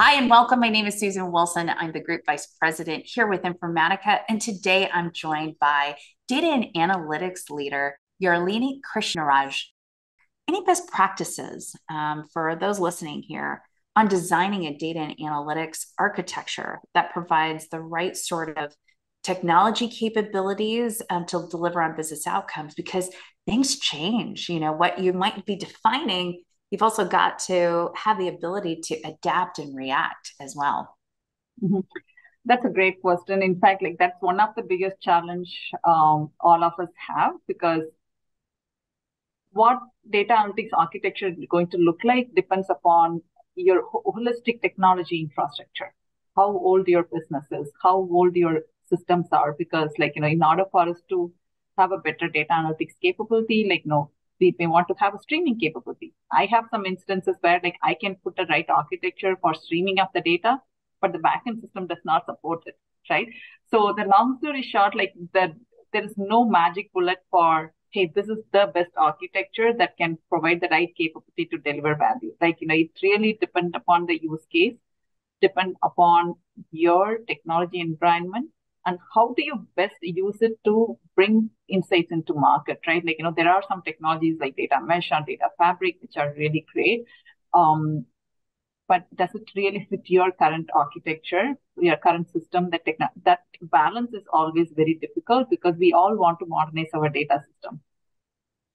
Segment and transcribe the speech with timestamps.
[0.00, 0.60] Hi, and welcome.
[0.60, 1.68] My name is Susan Wilson.
[1.68, 5.96] I'm the Group Vice President here with Informatica, and today I'm joined by
[6.28, 9.60] Data and Analytics Leader, Yarlini Krishnaraj.
[10.46, 13.64] Any best practices um, for those listening here
[13.96, 18.72] on designing a data and analytics architecture that provides the right sort of
[19.24, 23.10] technology capabilities um, to deliver on business outcomes because
[23.46, 24.48] things change.
[24.48, 28.94] You know, what you might be defining you've also got to have the ability to
[29.04, 30.96] adapt and react as well.
[31.62, 31.80] Mm-hmm.
[32.44, 33.42] That's a great question.
[33.42, 37.82] In fact, like that's one of the biggest challenge um, all of us have because
[39.52, 43.22] what data analytics architecture is going to look like depends upon
[43.54, 45.92] your holistic technology infrastructure,
[46.36, 49.54] how old your business is, how old your systems are.
[49.58, 51.32] Because, like you know, in order for us to
[51.76, 54.10] have a better data analytics capability, like you know,
[54.40, 56.14] we may want to have a streaming capability.
[56.32, 60.08] I have some instances where like I can put the right architecture for streaming of
[60.14, 60.60] the data,
[61.00, 62.78] but the backend system does not support it,
[63.10, 63.28] right?
[63.70, 65.52] So the long story short, like that
[65.92, 70.60] there is no magic bullet for hey, this is the best architecture that can provide
[70.60, 72.34] the right capability to deliver value.
[72.40, 74.74] Like, you know, it really depends upon the use case,
[75.40, 76.34] depend upon
[76.70, 78.50] your technology environment,
[78.88, 83.04] and how do you best use it to bring insights into market, right?
[83.04, 86.32] Like, you know, there are some technologies like data mesh and data fabric, which are
[86.38, 87.04] really great.
[87.52, 88.06] Um,
[88.86, 92.70] but does it really fit your current architecture, your current system?
[92.70, 97.10] That techn- that balance is always very difficult because we all want to modernize our
[97.10, 97.80] data system,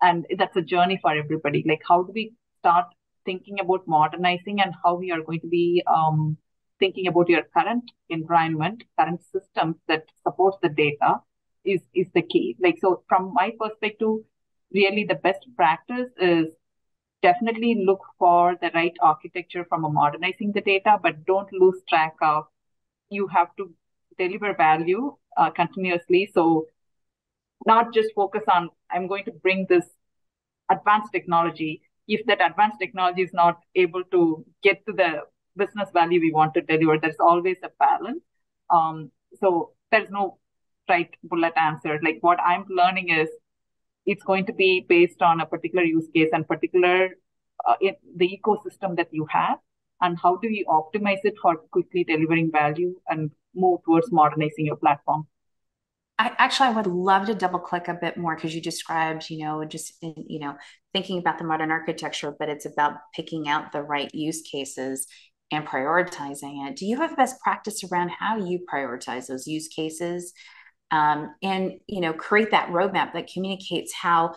[0.00, 1.64] and that's a journey for everybody.
[1.68, 2.86] Like, how do we start
[3.26, 6.38] thinking about modernizing and how we are going to be um,
[6.78, 11.20] thinking about your current environment, current systems that supports the data
[11.64, 12.56] is is the key.
[12.60, 14.16] Like so, from my perspective,
[14.72, 16.46] really the best practice is
[17.22, 22.14] definitely look for the right architecture from a modernizing the data, but don't lose track
[22.22, 22.44] of
[23.10, 23.72] you have to
[24.18, 26.30] deliver value uh, continuously.
[26.32, 26.66] So
[27.66, 29.84] not just focus on I'm going to bring this
[30.70, 31.82] advanced technology.
[32.06, 35.22] If that advanced technology is not able to get to the
[35.58, 38.22] business value we want to deliver, there's always a balance.
[38.70, 39.10] Um,
[39.40, 40.38] so there's no
[40.88, 41.98] right bullet answer.
[42.02, 43.28] Like what I'm learning is
[44.06, 47.10] it's going to be based on a particular use case and particular
[47.68, 49.58] uh, in the ecosystem that you have
[50.00, 54.76] and how do you optimize it for quickly delivering value and move towards modernizing your
[54.76, 55.26] platform
[56.20, 59.38] I, actually, I would love to double click a bit more because you described, you
[59.38, 60.56] know, just you know,
[60.92, 65.06] thinking about the modern architecture, but it's about picking out the right use cases
[65.50, 66.76] and prioritizing it.
[66.76, 70.32] Do you have best practice around how you prioritize those use cases
[70.90, 74.34] um, and you know create that roadmap that communicates how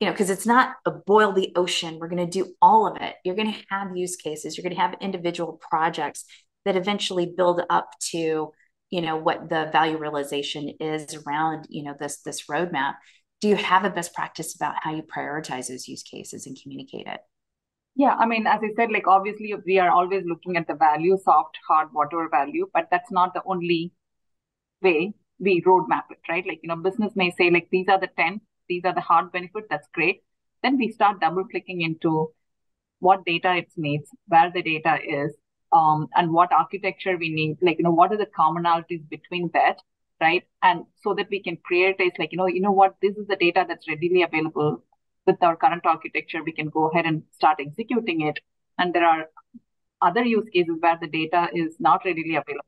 [0.00, 3.00] you know because it's not a boil the ocean we're going to do all of
[3.00, 3.16] it.
[3.24, 6.24] You're going to have use cases you're going to have individual projects
[6.64, 8.52] that eventually build up to
[8.90, 12.94] you know what the value realization is around you know this this roadmap.
[13.40, 17.08] Do you have a best practice about how you prioritize those use cases and communicate
[17.08, 17.20] it
[17.94, 21.16] yeah i mean as i said like obviously we are always looking at the value
[21.22, 23.92] soft hard whatever value but that's not the only
[24.82, 26.46] way we roadmap it, right?
[26.46, 29.32] Like, you know, business may say, like, these are the 10, these are the hard
[29.32, 30.22] benefits, that's great.
[30.62, 32.30] Then we start double clicking into
[33.00, 35.34] what data it needs, where the data is,
[35.72, 39.78] um, and what architecture we need, like, you know, what are the commonalities between that,
[40.20, 40.44] right?
[40.62, 43.36] And so that we can prioritize, like, you know, you know what, this is the
[43.36, 44.84] data that's readily available
[45.26, 46.42] with our current architecture.
[46.44, 48.38] We can go ahead and start executing it.
[48.78, 49.26] And there are
[50.00, 52.66] other use cases where the data is not readily available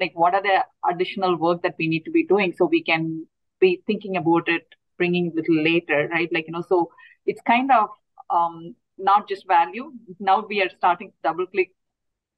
[0.00, 3.26] like what are the additional work that we need to be doing so we can
[3.60, 4.66] be thinking about it
[4.98, 6.90] bringing a little later right like you know so
[7.24, 7.88] it's kind of
[8.30, 11.70] um, not just value now we are starting to double click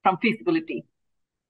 [0.03, 0.85] from feasibility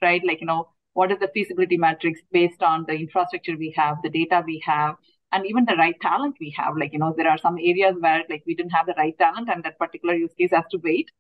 [0.02, 3.96] right like you know what is the feasibility matrix based on the infrastructure we have
[4.02, 4.96] the data we have
[5.32, 8.24] and even the right talent we have like you know there are some areas where
[8.30, 11.10] like we didn't have the right talent and that particular use case has to wait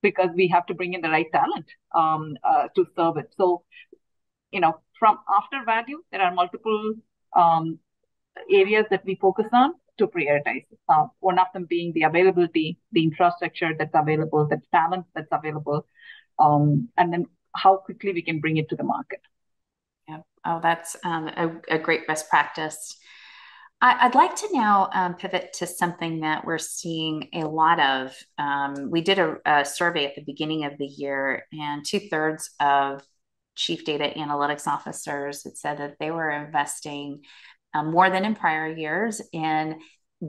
[0.00, 3.64] because we have to bring in the right talent um, uh, to serve it so
[4.50, 6.94] you know, from after value, there are multiple
[7.36, 7.78] um,
[8.50, 10.64] areas that we focus on to prioritize.
[10.88, 15.86] Uh, one of them being the availability, the infrastructure that's available, the talent that's available,
[16.38, 19.20] um, and then how quickly we can bring it to the market.
[20.08, 20.20] Yeah.
[20.44, 22.96] Oh, that's um, a, a, great best practice.
[23.80, 28.16] I, would like to now um, pivot to something that we're seeing a lot of.
[28.36, 32.50] Um, we did a, a survey at the beginning of the year, and two thirds
[32.58, 33.02] of
[33.54, 37.22] chief data analytics officers had said that they were investing
[37.74, 39.78] um, more than in prior years in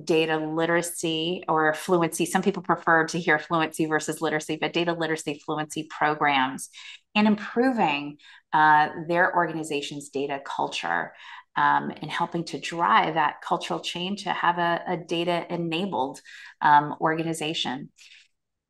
[0.04, 2.26] data literacy or fluency.
[2.26, 6.70] Some people prefer to hear fluency versus literacy, but data literacy fluency programs
[7.16, 8.18] and improving
[8.54, 11.14] uh, their organization's data culture
[11.60, 16.22] um, and helping to drive that cultural change to have a, a data enabled
[16.62, 17.90] um, organization.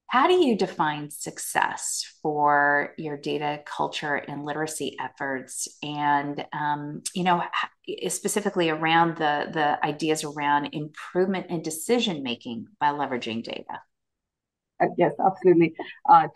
[0.08, 5.68] How do you define success for your data culture and literacy efforts?
[5.84, 7.44] And um, you know,
[8.08, 13.82] specifically around the the ideas around improvement in decision making by leveraging data.
[14.82, 15.76] Uh, yes, absolutely.
[16.10, 16.28] Uh,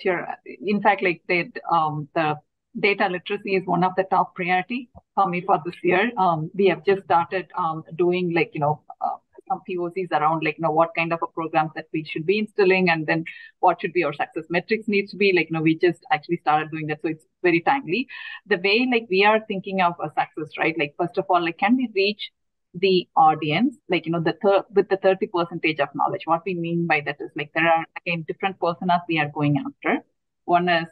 [0.46, 2.36] in fact, like the um, the
[2.80, 6.12] data literacy is one of the top priority for me for this year.
[6.18, 9.18] Um, we have just started um, doing like you know uh,
[9.48, 12.40] some POCs around like, you know, what kind of a programs that we should be
[12.40, 13.26] instilling and then
[13.60, 16.38] what should be our success metrics needs to be like, you know, we just actually
[16.38, 17.02] started doing that.
[17.02, 18.08] So it's very timely.
[18.48, 20.78] The way like we are thinking of a success, right?
[20.78, 22.32] Like, first of all, like, can we reach
[22.74, 26.22] the audience, like, you know, the third with the 30 percentage of knowledge?
[26.26, 29.58] What we mean by that is like, there are again, different personas we are going
[29.58, 30.04] after.
[30.46, 30.88] One is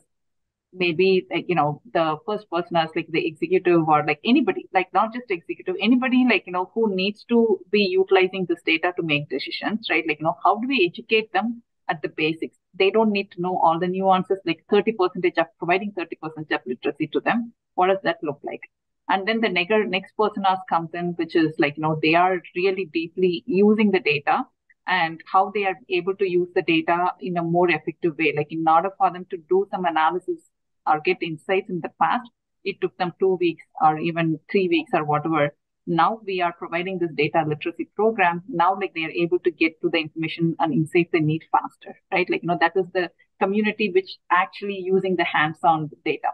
[0.73, 4.87] maybe like you know the first person as like the executive or like anybody like
[4.93, 9.03] not just executive anybody like you know who needs to be utilizing this data to
[9.03, 10.05] make decisions right?
[10.07, 12.57] Like you know how do we educate them at the basics?
[12.73, 16.51] They don't need to know all the nuances like 30 percentage of providing 30 percent
[16.51, 17.53] of literacy to them.
[17.75, 18.61] What does that look like?
[19.09, 22.15] And then the next next person as comes in which is like you know they
[22.15, 24.45] are really deeply using the data
[24.87, 28.33] and how they are able to use the data in a more effective way.
[28.35, 30.50] Like in order for them to do some analysis
[30.87, 32.29] or get insights in the past,
[32.63, 35.55] it took them two weeks or even three weeks or whatever.
[35.87, 38.43] Now we are providing this data literacy program.
[38.47, 41.99] Now, like they are able to get to the information and insights they need faster,
[42.11, 42.29] right?
[42.29, 46.29] Like, you know, that is the community which actually using the hands-on data.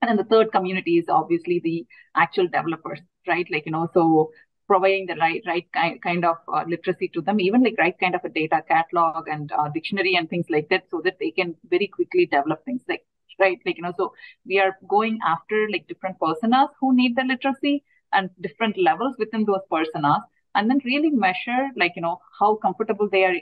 [0.00, 3.46] And then the third community is obviously the actual developers, right?
[3.50, 4.30] Like, you know, so
[4.66, 8.14] providing the right right kind, kind of uh, literacy to them, even like right kind
[8.14, 11.54] of a data catalog and uh, dictionary and things like that, so that they can
[11.68, 12.82] very quickly develop things.
[12.88, 13.04] Like
[13.38, 13.58] right?
[13.66, 14.12] Like, you know, so
[14.46, 19.44] we are going after like different personas who need the literacy and different levels within
[19.44, 20.22] those personas,
[20.54, 23.34] and then really measure like, you know, how comfortable they are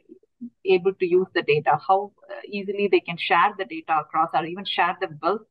[0.65, 2.13] able to use the data, how
[2.49, 5.43] easily they can share the data across or even share the wealth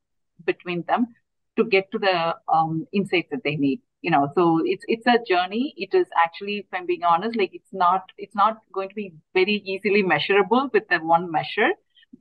[0.46, 1.08] between them
[1.58, 4.30] to get to the um, insights that they need you know.
[4.34, 5.74] So it's it's a journey.
[5.78, 9.14] It is actually if i'm being honest like it's not it's not going to be
[9.36, 11.70] very easily measurable with the one measure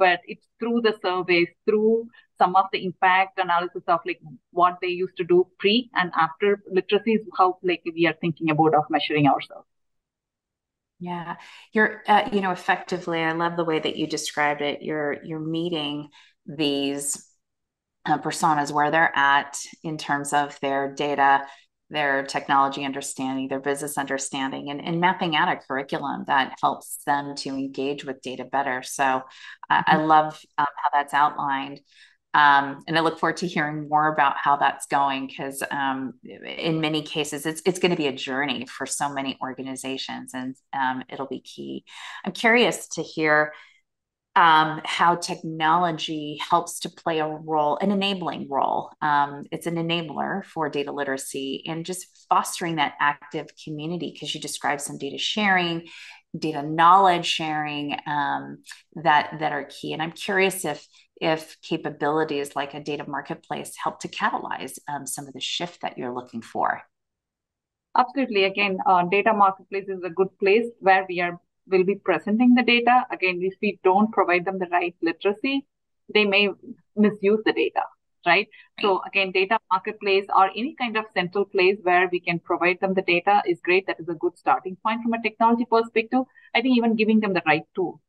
[0.01, 2.09] but it's through the surveys, through
[2.39, 4.21] some of the impact analysis of like
[4.51, 8.51] what they used to do pre and after literacy is how like we are thinking
[8.51, 9.69] about of measuring ourselves.
[10.99, 11.37] Yeah,
[11.73, 13.21] you're uh, you know effectively.
[13.21, 14.83] I love the way that you described it.
[14.83, 16.09] You're you're meeting
[16.47, 17.27] these
[18.07, 21.47] uh, personas where they're at in terms of their data
[21.91, 27.35] their technology understanding, their business understanding, and, and mapping out a curriculum that helps them
[27.37, 28.83] to engage with data better.
[28.83, 29.73] So mm-hmm.
[29.73, 31.81] I, I, love um, how that's outlined.
[32.33, 36.81] Um, and I look forward to hearing more about how that's going because um, in
[36.81, 41.03] many cases it's it's going to be a journey for so many organizations and um,
[41.09, 41.85] it'll be key.
[42.25, 43.53] I'm curious to hear
[44.41, 48.91] um, how technology helps to play a role, an enabling role.
[49.03, 54.41] Um, it's an enabler for data literacy and just fostering that active community because you
[54.41, 55.89] described some data sharing,
[56.39, 58.63] data knowledge sharing um,
[58.95, 59.93] that that are key.
[59.93, 60.89] And I'm curious if
[61.21, 65.99] if capabilities like a data marketplace help to catalyze um, some of the shift that
[65.99, 66.81] you're looking for.
[67.95, 68.45] Absolutely.
[68.45, 71.39] Again, uh, data marketplace is a good place where we are
[71.71, 73.07] will be presenting the data.
[73.11, 75.67] Again, if we don't provide them the right literacy,
[76.13, 76.49] they may
[76.97, 77.83] misuse the data,
[78.27, 78.49] right?
[78.81, 82.95] So again, data marketplace or any kind of central place where we can provide them
[82.95, 83.87] the data is great.
[83.87, 86.23] That is a good starting point from a technology perspective.
[86.55, 88.01] I think even giving them the right tool,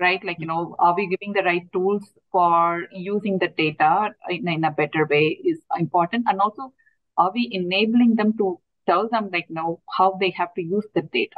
[0.00, 0.24] right?
[0.24, 4.64] Like, you know, are we giving the right tools for using the data in, in
[4.64, 6.24] a better way is important.
[6.28, 6.72] And also,
[7.18, 10.86] are we enabling them to tell them like, you know, how they have to use
[10.94, 11.36] the data?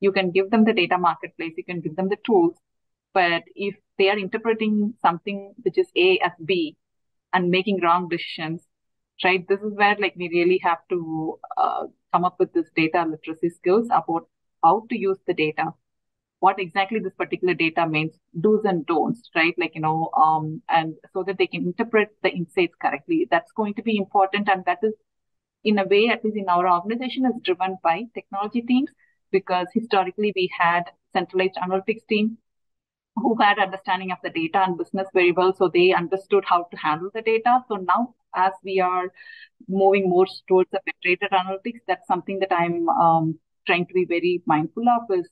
[0.00, 2.54] You can give them the data marketplace, you can give them the tools.
[3.14, 6.76] But if they are interpreting something which is A as B
[7.32, 8.62] and making wrong decisions,
[9.24, 9.46] right?
[9.48, 13.50] This is where like we really have to uh, come up with this data literacy
[13.50, 14.28] skills about
[14.62, 15.72] how to use the data,
[16.40, 19.54] what exactly this particular data means, do's and don'ts, right?
[19.58, 23.26] Like, you know, um, and so that they can interpret the insights correctly.
[23.30, 24.48] That's going to be important.
[24.48, 24.94] And that is
[25.64, 28.90] in a way, at least in our organization, is driven by technology teams
[29.30, 32.38] because historically we had centralized analytics team
[33.16, 36.76] who had understanding of the data and business very well so they understood how to
[36.76, 39.12] handle the data so now as we are
[39.68, 44.42] moving more towards the federated analytics that's something that i'm um, trying to be very
[44.46, 45.28] mindful of is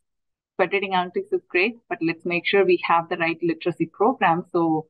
[0.57, 4.87] federating analytics is great, but let's make sure we have the right literacy program so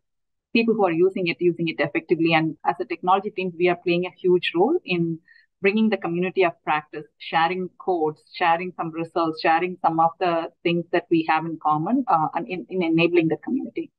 [0.53, 2.33] people who are using it using it effectively.
[2.33, 5.19] And as a technology team, we are playing a huge role in
[5.63, 10.85] bringing the community of practice, sharing codes, sharing some results, sharing some of the things
[10.93, 13.91] that we have in common, uh, and in, in enabling the community.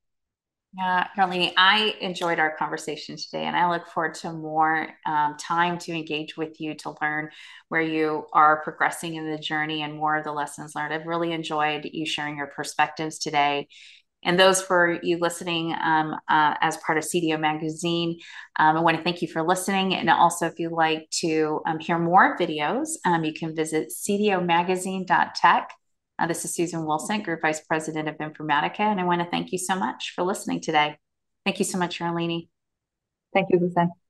[0.77, 5.79] Yeah, Yarlini, I enjoyed our conversation today, and I look forward to more um, time
[5.79, 7.29] to engage with you to learn
[7.69, 10.93] where you are progressing in the journey and more of the lessons learned.
[10.93, 13.69] I've really enjoyed you sharing your perspectives today.
[14.23, 18.19] And those for you listening um, uh, as part of CDO Magazine,
[18.57, 19.95] um, I want to thank you for listening.
[19.95, 25.71] And also, if you'd like to um, hear more videos, um, you can visit cdomagazine.tech.
[26.19, 29.51] Uh, this is Susan Wilson, Group Vice President of Informatica, and I want to thank
[29.51, 30.97] you so much for listening today.
[31.45, 32.49] Thank you so much, Yarlini.
[33.33, 34.06] Thank you, Susan.